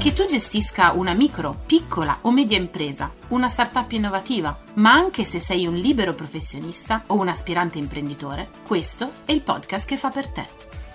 [0.00, 5.40] Che tu gestisca una micro, piccola o media impresa, una startup innovativa, ma anche se
[5.40, 10.30] sei un libero professionista o un aspirante imprenditore, questo è il podcast che fa per
[10.30, 10.46] te.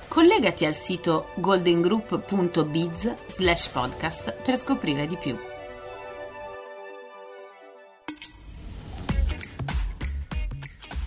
[0.07, 5.37] Collegati al sito goldengroup.biz slash podcast per scoprire di più.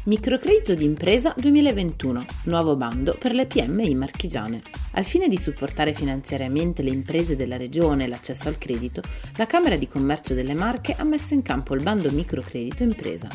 [0.05, 4.78] Microcredito di impresa 2021, nuovo bando per le PMI marchigiane.
[4.93, 9.03] Al fine di supportare finanziariamente le imprese della regione e l'accesso al credito,
[9.37, 13.29] la Camera di Commercio delle Marche ha messo in campo il bando microcredito impresa.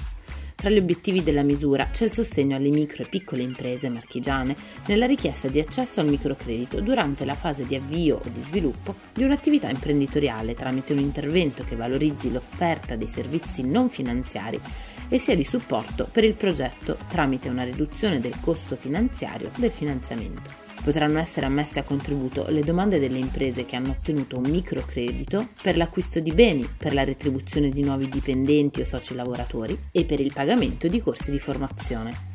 [0.56, 4.56] Tra gli obiettivi della misura c'è il sostegno alle micro e piccole imprese marchigiane
[4.88, 9.24] nella richiesta di accesso al microcredito durante la fase di avvio o di sviluppo di
[9.24, 14.58] un'attività imprenditoriale tramite un intervento che valorizzi l'offerta dei servizi non finanziari
[15.10, 20.63] e sia di supporto per il progetto tramite una riduzione del costo finanziario del finanziamento.
[20.84, 25.78] Potranno essere ammesse a contributo le domande delle imprese che hanno ottenuto un microcredito per
[25.78, 30.34] l'acquisto di beni, per la retribuzione di nuovi dipendenti o soci lavoratori e per il
[30.34, 32.33] pagamento di corsi di formazione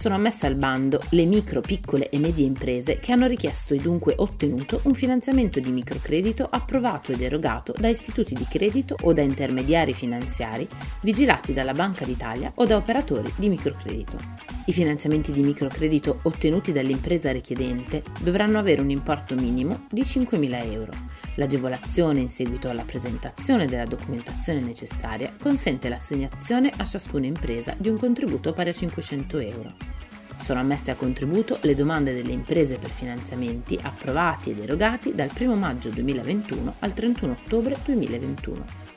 [0.00, 4.14] sono ammesse al bando le micro, piccole e medie imprese che hanno richiesto e dunque
[4.16, 9.92] ottenuto un finanziamento di microcredito approvato ed erogato da istituti di credito o da intermediari
[9.92, 10.66] finanziari
[11.02, 14.16] vigilati dalla Banca d'Italia o da operatori di microcredito.
[14.64, 20.92] I finanziamenti di microcredito ottenuti dall'impresa richiedente dovranno avere un importo minimo di 5.000 euro.
[21.34, 27.98] L'agevolazione in seguito alla presentazione della documentazione necessaria consente l'assegnazione a ciascuna impresa di un
[27.98, 29.89] contributo pari a 500 euro.
[30.40, 35.54] Sono ammesse a contributo le domande delle imprese per finanziamenti approvati ed erogati dal 1
[35.54, 38.89] maggio 2021 al 31 ottobre 2021.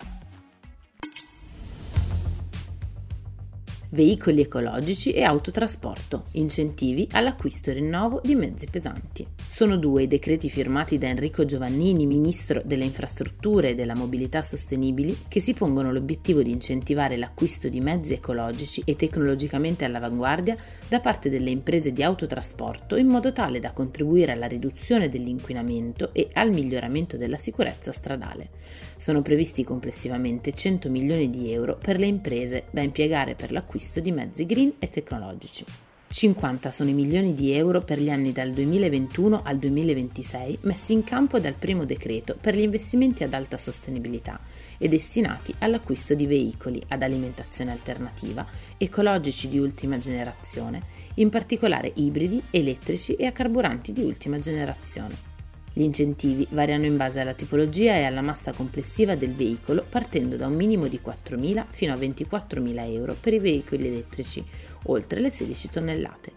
[3.94, 9.24] Veicoli ecologici e autotrasporto, incentivi all'acquisto e rinnovo di mezzi pesanti.
[9.48, 15.26] Sono due i decreti firmati da Enrico Giovannini, ministro delle infrastrutture e della mobilità sostenibili,
[15.28, 20.58] che si pongono l'obiettivo di incentivare l'acquisto di mezzi ecologici e tecnologicamente all'avanguardia
[20.90, 26.30] da parte delle imprese di autotrasporto in modo tale da contribuire alla riduzione dell'inquinamento e
[26.34, 28.50] al miglioramento della sicurezza stradale.
[28.98, 34.00] Sono previsti complessivamente 100 milioni di euro per le imprese da impiegare per l'acquisto l'acquisto
[34.00, 35.66] di mezzi green e tecnologici.
[36.08, 41.04] 50 sono i milioni di euro per gli anni dal 2021 al 2026 messi in
[41.04, 44.40] campo dal primo decreto per gli investimenti ad alta sostenibilità
[44.78, 48.46] e destinati all'acquisto di veicoli ad alimentazione alternativa,
[48.78, 50.84] ecologici di ultima generazione,
[51.16, 55.33] in particolare ibridi, elettrici e a carburanti di ultima generazione.
[55.76, 60.46] Gli incentivi variano in base alla tipologia e alla massa complessiva del veicolo, partendo da
[60.46, 64.46] un minimo di 4.000 fino a 24.000 euro per i veicoli elettrici,
[64.84, 66.32] oltre le 16 tonnellate.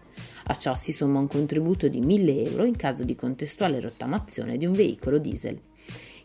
[0.45, 4.65] A ciò si somma un contributo di 1.000 euro in caso di contestuale rottamazione di
[4.65, 5.66] un veicolo diesel.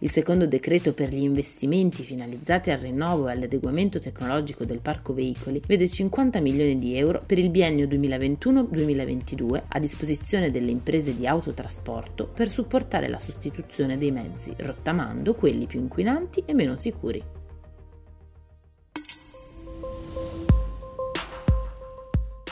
[0.03, 5.63] Il secondo decreto per gli investimenti finalizzati al rinnovo e all'adeguamento tecnologico del parco veicoli
[5.65, 12.27] vede 50 milioni di euro per il biennio 2021-2022 a disposizione delle imprese di autotrasporto
[12.27, 17.23] per supportare la sostituzione dei mezzi, rottamando quelli più inquinanti e meno sicuri.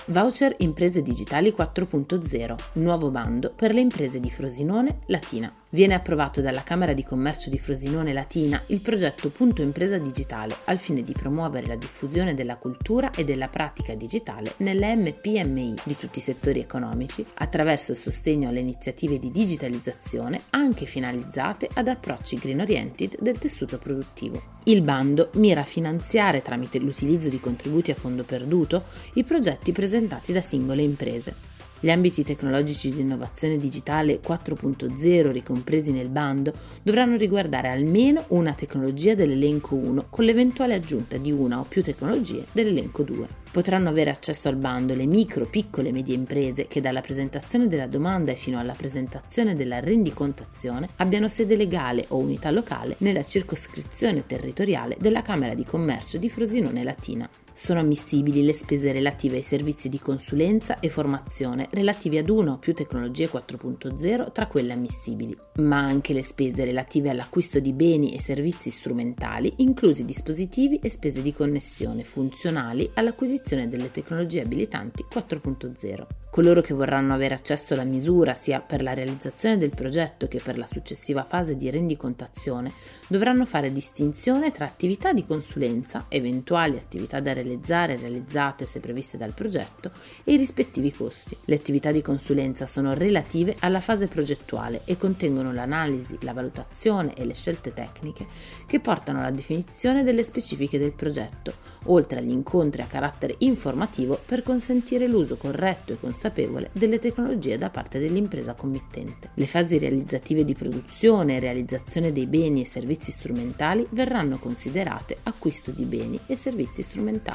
[0.07, 6.63] Voucher Imprese Digitali 4.0, nuovo bando per le imprese di Frosinone, Latina viene approvato dalla
[6.63, 11.67] Camera di Commercio di Frosinone Latina il progetto Punto Impresa Digitale al fine di promuovere
[11.67, 17.25] la diffusione della cultura e della pratica digitale nelle MPMI di tutti i settori economici
[17.35, 23.79] attraverso il sostegno alle iniziative di digitalizzazione anche finalizzate ad approcci green oriented del tessuto
[23.79, 24.59] produttivo.
[24.65, 28.85] Il bando mira a finanziare tramite l'utilizzo di contributi a fondo perduto
[29.15, 31.50] i progetti presentati da singole imprese.
[31.83, 39.15] Gli ambiti tecnologici di innovazione digitale 4.0 ricompresi nel bando dovranno riguardare almeno una tecnologia
[39.15, 43.27] dell'elenco 1 con l'eventuale aggiunta di una o più tecnologie dell'elenco 2.
[43.51, 47.87] Potranno avere accesso al bando le micro, piccole e medie imprese che dalla presentazione della
[47.87, 54.27] domanda e fino alla presentazione della rendicontazione abbiano sede legale o unità locale nella circoscrizione
[54.27, 57.27] territoriale della Camera di Commercio di Frosinone Latina.
[57.63, 62.57] Sono ammissibili le spese relative ai servizi di consulenza e formazione relativi ad una o
[62.57, 68.21] più tecnologie 4.0 tra quelle ammissibili, ma anche le spese relative all'acquisto di beni e
[68.23, 76.07] servizi strumentali, inclusi dispositivi e spese di connessione funzionali all'acquisizione delle tecnologie abilitanti 4.0.
[76.31, 80.57] Coloro che vorranno avere accesso alla misura sia per la realizzazione del progetto che per
[80.57, 82.73] la successiva fase di rendicontazione
[83.09, 87.49] dovranno fare distinzione tra attività di consulenza, eventuali attività da realizzare
[87.97, 89.91] realizzate se previste dal progetto
[90.25, 91.37] e i rispettivi costi.
[91.47, 97.25] Le attività di consulenza sono relative alla fase progettuale e contengono l'analisi, la valutazione e
[97.25, 98.27] le scelte tecniche
[98.67, 101.55] che portano alla definizione delle specifiche del progetto,
[101.85, 107.71] oltre agli incontri a carattere informativo per consentire l'uso corretto e consapevole delle tecnologie da
[107.71, 109.31] parte dell'impresa committente.
[109.35, 115.71] Le fasi realizzative di produzione e realizzazione dei beni e servizi strumentali verranno considerate acquisto
[115.71, 117.30] di beni e servizi strumentali.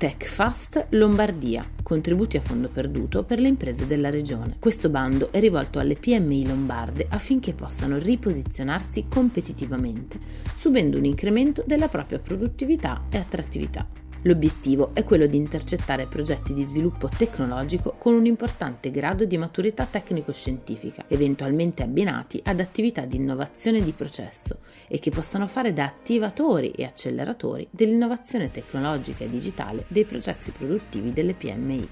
[0.00, 4.56] TechFast Lombardia, contributi a fondo perduto per le imprese della regione.
[4.58, 10.18] Questo bando è rivolto alle PMI lombarde affinché possano riposizionarsi competitivamente,
[10.56, 13.99] subendo un incremento della propria produttività e attrattività.
[14.24, 19.86] L'obiettivo è quello di intercettare progetti di sviluppo tecnologico con un importante grado di maturità
[19.86, 24.58] tecnico-scientifica, eventualmente abbinati ad attività di innovazione di processo
[24.88, 31.14] e che possano fare da attivatori e acceleratori dell'innovazione tecnologica e digitale dei processi produttivi
[31.14, 31.88] delle PMI.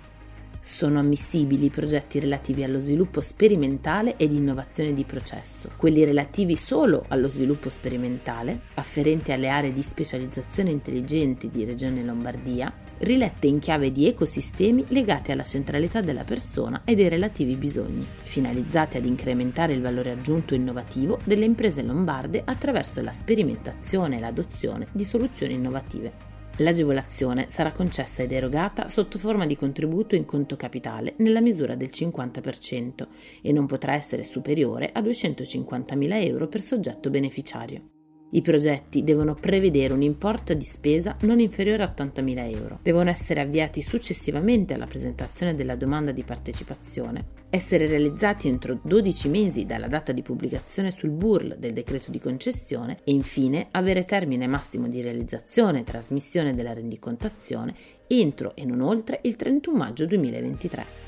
[0.61, 6.57] Sono ammissibili i progetti relativi allo sviluppo sperimentale e di innovazione di processo, quelli relativi
[6.57, 13.61] solo allo sviluppo sperimentale, afferenti alle aree di specializzazione intelligente di Regione Lombardia, rilette in
[13.61, 19.73] chiave di ecosistemi legati alla centralità della persona e dei relativi bisogni, finalizzati ad incrementare
[19.73, 26.28] il valore aggiunto innovativo delle imprese lombarde attraverso la sperimentazione e l'adozione di soluzioni innovative.
[26.61, 31.91] L'agevolazione sarà concessa ed erogata sotto forma di contributo in conto capitale nella misura del
[31.93, 33.07] 50%
[33.43, 37.98] e non potrà essere superiore a 250.000 euro per soggetto beneficiario.
[38.31, 43.41] I progetti devono prevedere un importo di spesa non inferiore a 80.000 euro, devono essere
[43.41, 50.13] avviati successivamente alla presentazione della domanda di partecipazione, essere realizzati entro 12 mesi dalla data
[50.13, 55.81] di pubblicazione sul BURL del decreto di concessione e infine avere termine massimo di realizzazione
[55.81, 57.75] e trasmissione della rendicontazione
[58.09, 61.07] entro e non oltre il 31 maggio 2023.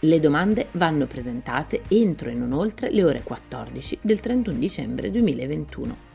[0.00, 6.14] Le domande vanno presentate entro e non oltre le ore 14 del 31 dicembre 2021.